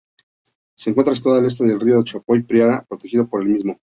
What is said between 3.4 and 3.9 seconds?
el mismo.